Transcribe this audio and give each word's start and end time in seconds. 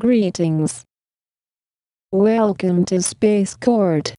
Greetings. 0.00 0.86
Welcome 2.10 2.86
to 2.86 3.02
Space 3.02 3.54
Court. 3.54 4.14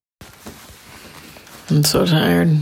I'm 1.68 1.82
so 1.82 2.06
tired. 2.06 2.56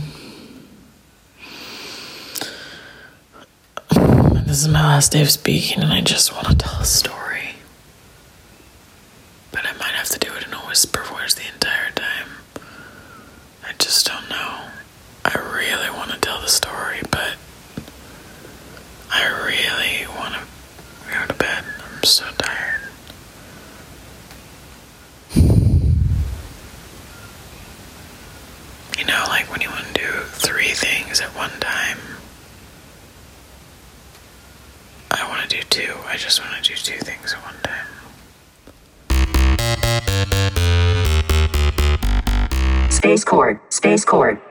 This 3.91 4.63
is 4.63 4.67
my 4.67 4.81
last 4.81 5.11
day 5.11 5.21
of 5.21 5.29
speaking, 5.29 5.83
and 5.83 5.93
I 5.93 6.01
just 6.01 6.33
want 6.33 6.47
to 6.47 6.55
tell 6.55 6.79
a 6.81 6.83
story. 6.85 7.49
But 9.51 9.67
I 9.67 9.73
might 9.73 9.93
have 9.93 10.09
to 10.09 10.17
do 10.17 10.33
it 10.33 10.47
in 10.47 10.53
a 10.53 10.59
whisper 10.61 11.03
voice 11.03 11.35
the 11.35 11.47
entire 11.53 11.91
time. 11.91 12.27
I 13.63 13.73
just 13.77 14.07
don't 14.07 14.27
know. 14.31 14.65
I 15.25 15.35
really 15.53 15.91
want 15.95 16.09
to 16.09 16.19
tell 16.19 16.41
the 16.41 16.49
story, 16.49 17.01
but 17.11 17.35
I 19.13 19.27
really 19.45 20.07
want 20.17 20.33
to 20.33 20.41
go 21.13 21.27
to 21.27 21.33
bed. 21.35 21.63
I'm 21.95 22.03
so 22.03 22.25
tired. 22.39 22.79
You 28.97 29.07
know, 29.07 29.23
like 29.29 29.49
when 29.51 29.61
you 29.61 29.69
want 29.69 29.85
to 29.87 29.93
do 29.93 30.07
three 30.25 30.69
things 31.11 31.19
at 31.19 31.35
one 31.35 31.51
time. 31.59 31.97
I 35.11 35.27
want 35.27 35.41
to 35.41 35.57
do 35.57 35.61
two. 35.63 35.93
I 36.05 36.15
just 36.15 36.39
want 36.39 36.63
to 36.63 36.69
do 36.69 36.75
two 36.75 36.99
things 36.99 37.33
at 37.33 37.43
one 37.43 37.55
time. 37.63 37.87
Space 42.89 43.25
Court, 43.25 43.61
Space 43.73 44.05
Court. 44.05 44.41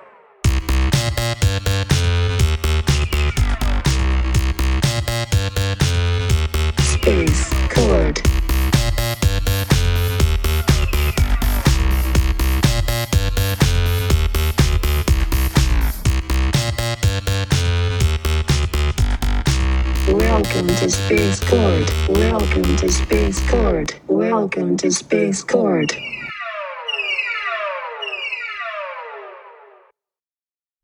Space 6.83 7.49
Court. 7.71 8.30
Space 21.11 21.41
Court. 21.41 22.09
Welcome 22.09 22.77
to 22.77 22.89
Space 22.89 23.51
Court. 23.51 24.01
Welcome 24.07 24.77
to 24.77 24.93
Space 24.93 25.43
Court. 25.43 25.93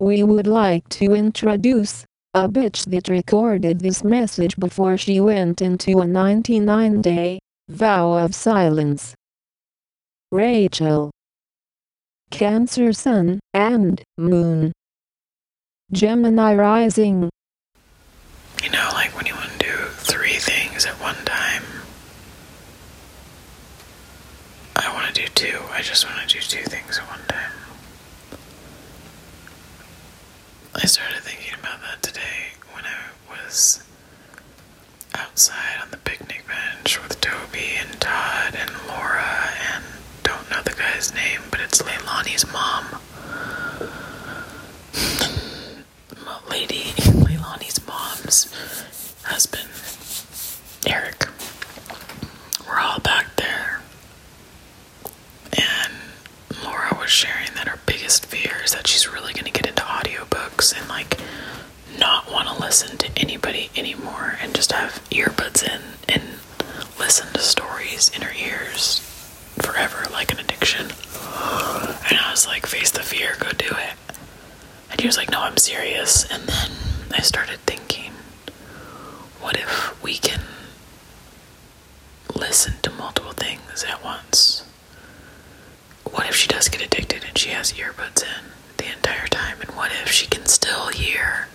We 0.01 0.25
would 0.25 0.49
like 0.49 0.89
to 0.89 1.15
introduce 1.15 2.05
a 2.35 2.49
bitch 2.49 2.87
that 2.91 3.07
recorded 3.09 3.79
this 3.79 4.03
message 4.03 4.57
before 4.57 4.97
she 4.97 5.21
went 5.21 5.63
into 5.63 6.01
a 6.01 6.07
99 6.09 7.03
day 7.03 7.39
vow 7.69 8.15
of 8.15 8.35
silence. 8.35 9.15
Rachel. 10.33 11.13
Cancer 12.33 12.93
Sun 12.93 13.39
and 13.55 14.03
Moon. 14.19 14.73
Gemini 15.93 16.57
Rising. 16.57 17.31
You 18.61 18.71
know, 18.71 18.91
like 18.93 19.15
when 19.17 19.27
you 19.27 19.35
want 19.35 19.45
to 19.45 19.46
do 19.46 19.46
three 20.07 20.35
things 20.35 20.87
at 20.87 20.95
one 21.01 21.17
time. 21.25 21.65
I 24.77 24.93
want 24.95 25.13
to 25.13 25.23
do 25.23 25.27
two. 25.35 25.59
I 25.73 25.83
just 25.83 26.07
want 26.07 26.29
to 26.29 26.35
do 26.35 26.41
two 26.41 26.63
things 26.63 26.99
at 26.99 27.09
one 27.09 27.21
time. 27.29 27.53
I 30.75 30.87
started 30.87 31.23
thinking 31.23 31.55
about 31.59 31.81
that 31.81 32.03
today 32.03 32.53
when 32.73 32.85
I 32.85 32.97
was 33.31 33.83
outside 35.15 35.81
on 35.83 35.91
the 35.91 35.97
Eric. 50.87 51.27
We're 52.67 52.79
all 52.79 52.99
back 53.01 53.35
there. 53.37 53.81
And 55.53 55.93
Laura 56.65 56.97
was 56.99 57.11
sharing 57.11 57.53
that 57.55 57.69
her 57.69 57.79
biggest 57.87 58.27
fear 58.27 58.57
is 58.65 58.73
that 58.73 58.87
she's 58.87 59.09
really 59.13 59.33
going 59.33 59.45
to 59.45 59.51
get 59.53 59.67
into 59.67 59.83
audiobooks 59.83 60.79
and 60.79 60.89
like 60.89 61.19
not 61.99 62.31
want 62.31 62.49
to 62.49 62.61
listen 62.61 62.97
to 62.99 63.09
anybody 63.17 63.71
anymore 63.77 64.37
and 64.41 64.55
just 64.55 64.73
have 64.73 65.03
earbuds 65.11 65.63
in 65.63 65.81
and 66.09 66.23
listen 66.99 67.33
to 67.33 67.41
stories 67.41 68.11
in 68.15 68.23
her 68.23 68.33
ears 68.35 69.01
forever 69.61 70.09
like 70.13 70.33
an 70.33 70.39
addiction. 70.39 70.87
And 72.09 72.19
I 72.19 72.29
was 72.31 72.47
like, 72.47 72.67
face 72.67 72.91
the 72.91 73.01
fear, 73.03 73.35
go 73.39 73.51
do 73.53 73.67
it. 73.69 73.95
And 74.91 75.01
he 75.01 75.07
was 75.07 75.17
like, 75.17 75.31
no, 75.31 75.41
I'm 75.41 75.57
serious. 75.57 76.25
And 76.31 76.45
then 76.45 76.71
I 77.13 77.21
started 77.21 77.59
thinking, 77.61 78.13
what 79.41 79.57
if 79.57 80.03
we 80.03 80.15
can 80.19 80.41
listen 82.57 82.81
to 82.81 82.91
multiple 82.93 83.33
things 83.33 83.85
at 83.85 84.03
once? 84.03 84.65
What 86.11 86.27
if 86.27 86.35
she 86.35 86.49
does 86.49 86.71
get 86.71 86.81
addicted 86.81 87.23
and 87.29 87.37
she 87.37 87.51
has 87.51 87.75
earbuds 87.75 88.23
in 88.23 88.45
the 88.79 88.91
entire 88.91 89.27
time? 89.27 89.61
And 89.61 89.69
what 89.73 89.93
if 89.93 90.09
she 90.11 90.27
can 90.27 90.47
still 90.47 90.89
hear 90.89 91.49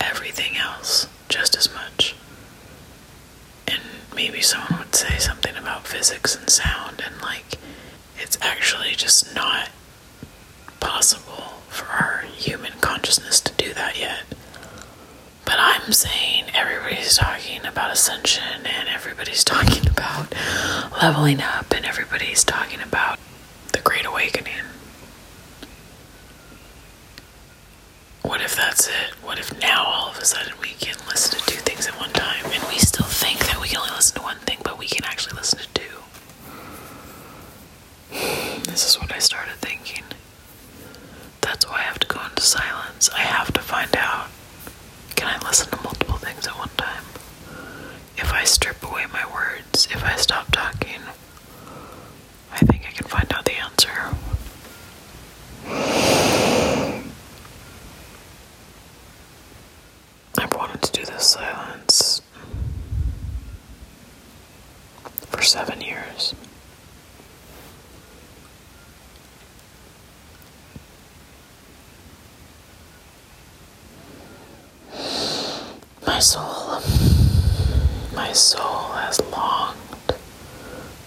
everything 0.00 0.56
else 0.56 1.06
just 1.28 1.58
as 1.58 1.68
much? 1.74 2.14
And 3.68 3.82
maybe 4.16 4.40
someone 4.40 4.78
would 4.78 4.94
say 4.94 5.18
something 5.18 5.54
about 5.56 5.86
physics 5.86 6.34
and 6.34 6.48
sound, 6.48 7.02
and 7.04 7.20
like, 7.20 7.58
it's 8.18 8.38
actually 8.40 8.92
just 8.92 9.34
not 9.34 9.68
possible 10.80 11.52
for 11.68 11.84
our 11.84 12.24
human 12.34 12.72
consciousness 12.80 13.40
to 13.42 13.52
do 13.62 13.74
that 13.74 14.00
yet. 14.00 14.22
But 15.50 15.58
I'm 15.58 15.90
saying 15.92 16.44
everybody's 16.54 17.16
talking 17.16 17.66
about 17.66 17.90
ascension 17.90 18.64
and 18.64 18.88
everybody's 18.88 19.42
talking 19.54 19.84
about 19.90 20.32
leveling 21.02 21.40
up 21.42 21.74
and 21.74 21.84
everybody's 21.84 22.44
talking 22.44 22.80
about 22.80 23.18
the 23.72 23.80
Great 23.80 24.06
Awakening. 24.06 24.62
What 28.22 28.40
if 28.40 28.54
that's 28.54 28.86
it? 28.86 29.10
What 29.24 29.40
if 29.40 29.60
now 29.60 29.82
all 29.84 30.10
of 30.10 30.18
a 30.18 30.24
sudden 30.24 30.52
we 30.62 30.68
can 30.78 30.94
listen 31.08 31.40
to 31.40 31.46
two 31.46 31.60
things 31.62 31.88
at 31.88 31.98
one 31.98 32.12
time 32.12 32.44
and 32.44 32.62
we 32.68 32.78
still 32.78 33.06
think 33.06 33.40
that 33.40 33.60
we 33.60 33.66
can 33.66 33.78
only 33.78 33.90
listen 33.90 34.18
to 34.18 34.22
one 34.22 34.38
thing, 34.46 34.58
but 34.62 34.78
we 34.78 34.86
can 34.86 35.02
actually 35.04 35.34
listen 35.36 35.58
to 35.58 35.68
two? 35.74 35.82
This 38.70 38.88
is 38.88 39.00
what 39.00 39.12
I 39.12 39.18
started 39.18 39.54
thinking. 39.56 40.04
That's 41.40 41.66
why 41.66 41.78
I 41.78 41.82
have 41.82 41.98
to 41.98 42.06
go 42.06 42.20
into 42.24 42.40
silence. 42.40 43.10
I 43.10 43.22
have 43.22 43.52
to 43.52 43.60
find 43.60 43.96
out 43.96 44.28
can 45.20 45.28
I 45.28 45.46
listen 45.46 45.70
to 45.70 45.76
multiple 45.82 46.16
things 46.16 46.46
at 46.46 46.56
one 46.56 46.70
time? 46.78 47.04
If 48.16 48.32
I 48.32 48.39
strip 48.50 48.82
away 48.82 49.06
my 49.12 49.24
words, 49.32 49.86
if 49.92 50.02
I 50.04 50.16
stop 50.16 50.50
talking, 50.50 51.00
I 52.52 52.58
think 52.58 52.84
I 52.86 52.90
can 52.90 53.06
find 53.06 53.32
out 53.32 53.44
the 53.44 53.52
answer. 53.52 53.90
I've 60.38 60.54
wanted 60.54 60.82
to 60.82 60.92
do 60.92 61.04
this 61.04 61.26
silence 61.26 62.22
for 65.28 65.42
seven 65.42 65.80
years. 65.80 66.34
My 76.06 76.18
soul, 76.18 76.80
my 78.14 78.32
soul 78.32 78.92
has 78.92 79.20
longed 79.30 79.78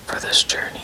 for 0.08 0.20
this 0.20 0.44
journey. 0.44 0.80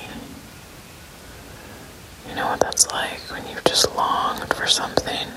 You 2.27 2.35
know 2.35 2.47
what 2.47 2.59
that's 2.59 2.89
like 2.91 3.19
when 3.31 3.47
you've 3.47 3.63
just 3.63 3.93
longed 3.95 4.53
for 4.53 4.67
something? 4.67 5.27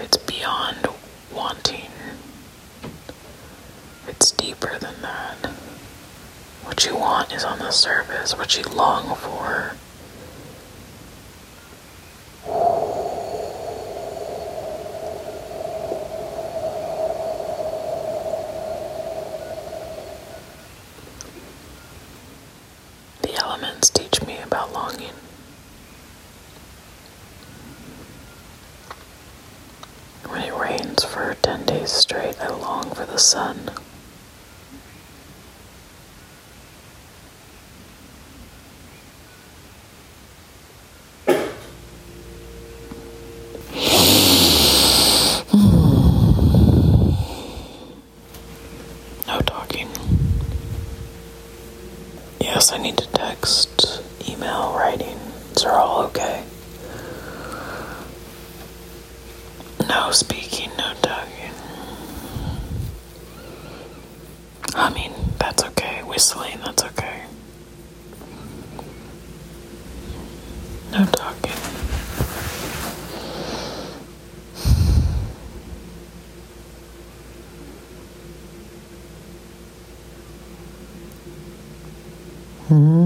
It's 0.00 0.16
beyond 0.18 0.86
wanting, 1.34 1.90
it's 4.08 4.30
deeper 4.32 4.78
than 4.78 4.94
that. 5.02 5.36
What 6.64 6.84
you 6.84 6.96
want 6.96 7.32
is 7.32 7.44
on 7.44 7.58
the 7.58 7.70
surface, 7.70 8.36
what 8.36 8.56
you 8.56 8.64
long 8.64 9.14
for. 9.16 9.76
days 31.66 31.90
straight 31.90 32.36
I 32.40 32.56
long 32.58 32.90
for 32.94 33.04
the 33.04 33.18
sun. 33.18 33.70
No 49.26 49.40
talking. 49.40 49.88
Yes, 52.40 52.72
I 52.72 52.78
need 52.78 52.96
to 52.98 53.08
text, 53.08 54.02
email, 54.28 54.72
writing. 54.74 55.18
All 55.66 56.04
okay. 56.04 56.44
No 59.88 60.10
speaking, 60.12 60.70
no 60.78 60.94
talking. 61.02 61.35
Whistling, 66.16 66.58
that's 66.64 66.82
okay. 66.82 67.24
No 70.90 71.04
talking. 71.04 71.52
Hmm? 82.68 83.05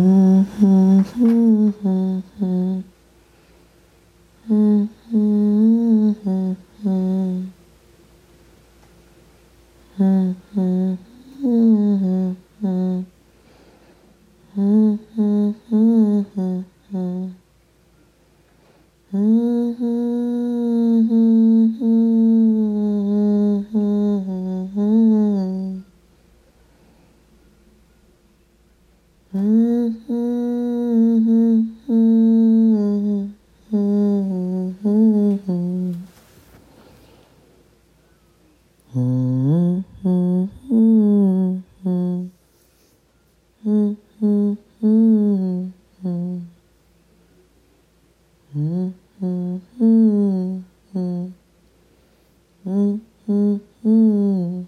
Mm-hmm. 52.66 53.56
mm-hmm. 53.84 54.62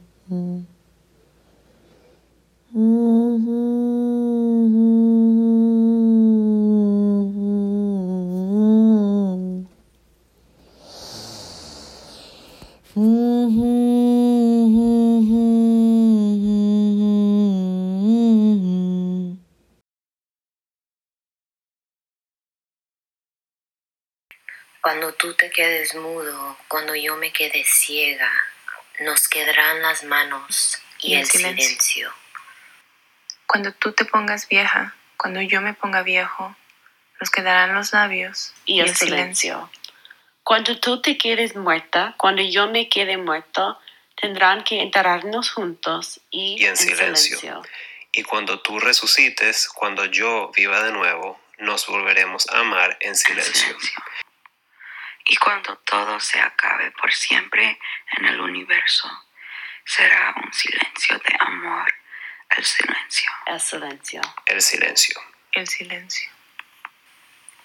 mm-hmm. 12.96 13.91
Cuando 24.82 25.12
tú 25.14 25.32
te 25.34 25.48
quedes 25.50 25.94
mudo, 25.94 26.58
cuando 26.66 26.94
yo 26.96 27.16
me 27.16 27.32
quede 27.32 27.64
ciega, 27.64 28.30
nos 29.00 29.28
quedarán 29.28 29.80
las 29.80 30.02
manos 30.02 30.82
y, 30.98 31.12
Y 31.12 31.14
el 31.14 31.20
el 31.20 31.26
silencio. 31.26 31.64
silencio. 31.66 32.12
Cuando 33.46 33.72
tú 33.72 33.92
te 33.92 34.04
pongas 34.04 34.48
vieja, 34.48 34.94
cuando 35.16 35.40
yo 35.40 35.60
me 35.60 35.72
ponga 35.74 36.02
viejo, 36.02 36.56
nos 37.20 37.30
quedarán 37.30 37.74
los 37.74 37.92
labios 37.92 38.52
y 38.64 38.80
el 38.80 38.94
silencio. 38.94 39.70
Cuando 40.42 40.80
tú 40.80 41.00
te 41.00 41.16
quedes 41.16 41.54
muerta, 41.54 42.16
cuando 42.18 42.42
yo 42.42 42.68
me 42.68 42.88
quede 42.88 43.16
muerto, 43.16 43.78
tendrán 44.20 44.64
que 44.64 44.80
enterrarnos 44.82 45.52
juntos 45.52 46.20
y, 46.30 46.60
Y 46.60 46.66
en 46.66 46.76
silencio. 46.76 47.62
Y 48.10 48.24
cuando 48.24 48.60
tú 48.60 48.80
resucites, 48.80 49.68
cuando 49.68 50.06
yo 50.06 50.50
viva 50.56 50.82
de 50.82 50.90
nuevo, 50.90 51.40
nos 51.58 51.86
volveremos 51.86 52.48
a 52.48 52.58
amar 52.58 52.96
en 53.00 53.14
silencio. 53.14 53.76
Y 55.24 55.36
cuando 55.36 55.76
todo 55.78 56.18
se 56.20 56.40
acabe 56.40 56.90
por 56.92 57.12
siempre 57.12 57.78
en 58.16 58.26
el 58.26 58.40
universo, 58.40 59.08
será 59.84 60.34
un 60.42 60.52
silencio 60.52 61.18
de 61.18 61.36
amor, 61.40 61.94
el 62.56 62.64
silencio. 62.64 63.30
El 63.46 63.60
silencio. 63.60 64.20
El 64.46 64.62
silencio. 64.62 65.20
El 65.52 65.66
silencio. 65.66 66.30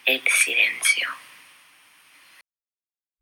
El 0.06 0.27
silencio. 0.27 1.27